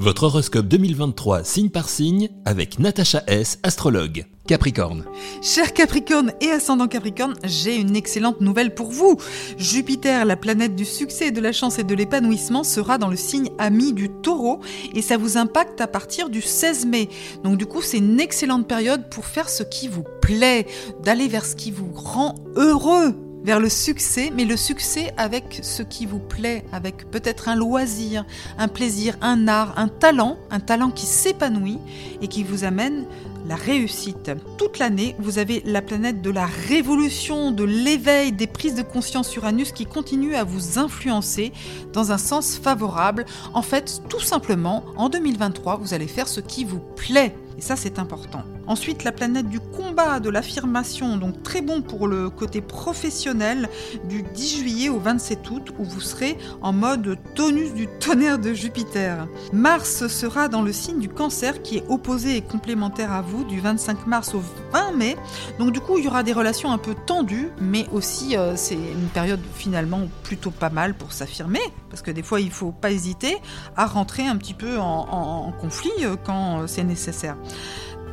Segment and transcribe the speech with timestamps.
[0.00, 4.24] Votre horoscope 2023 signe par signe avec Natacha S, astrologue.
[4.46, 5.04] Capricorne.
[5.42, 9.18] Cher Capricorne et ascendant Capricorne, j'ai une excellente nouvelle pour vous.
[9.58, 13.50] Jupiter, la planète du succès, de la chance et de l'épanouissement, sera dans le signe
[13.58, 14.60] ami du taureau
[14.94, 17.10] et ça vous impacte à partir du 16 mai.
[17.44, 20.66] Donc du coup, c'est une excellente période pour faire ce qui vous plaît,
[21.04, 25.82] d'aller vers ce qui vous rend heureux vers le succès, mais le succès avec ce
[25.82, 28.24] qui vous plaît, avec peut-être un loisir,
[28.58, 31.78] un plaisir, un art, un talent, un talent qui s'épanouit
[32.20, 33.06] et qui vous amène
[33.46, 34.30] la réussite.
[34.58, 39.34] Toute l'année, vous avez la planète de la révolution, de l'éveil, des prises de conscience
[39.34, 41.52] Uranus qui continue à vous influencer
[41.92, 43.24] dans un sens favorable.
[43.54, 47.34] En fait, tout simplement, en 2023, vous allez faire ce qui vous plaît.
[47.58, 48.44] Et ça, c'est important.
[48.70, 53.68] Ensuite, la planète du combat, de l'affirmation, donc très bon pour le côté professionnel,
[54.04, 58.52] du 10 juillet au 27 août, où vous serez en mode tonus du tonnerre de
[58.52, 59.26] Jupiter.
[59.52, 63.58] Mars sera dans le signe du cancer, qui est opposé et complémentaire à vous, du
[63.58, 65.16] 25 mars au 20 mai.
[65.58, 68.76] Donc du coup, il y aura des relations un peu tendues, mais aussi euh, c'est
[68.76, 72.70] une période finalement plutôt pas mal pour s'affirmer, parce que des fois, il ne faut
[72.70, 73.36] pas hésiter
[73.76, 77.36] à rentrer un petit peu en, conflit euh, quand c'est nécessaire.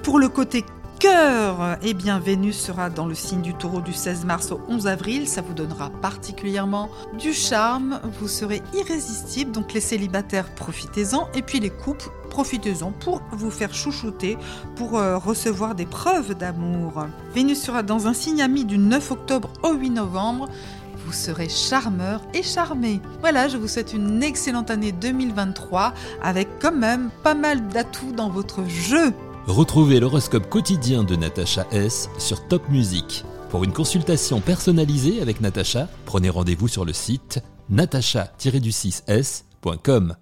[0.08, 0.64] Pour le côté
[1.00, 4.88] cœur, eh bien Vénus sera dans le signe du taureau du 16 mars au 11
[4.88, 11.42] avril, ça vous donnera particulièrement du charme, vous serez irrésistible, donc les célibataires profitez-en, et
[11.42, 14.38] puis les couples profitez-en pour vous faire chouchouter,
[14.78, 17.06] pour euh, recevoir des preuves d'amour.
[17.34, 20.48] Vénus sera dans un signe ami du 9 octobre au 8 novembre,
[21.06, 23.02] vous serez charmeur et charmé.
[23.20, 28.30] Voilà, je vous souhaite une excellente année 2023 avec quand même pas mal d'atouts dans
[28.30, 29.14] votre jeu.
[29.48, 33.24] Retrouvez l'horoscope quotidien de Natacha S sur Top Music.
[33.50, 40.18] Pour une consultation personnalisée avec Natacha, prenez rendez-vous sur le site natacha-du6s.com.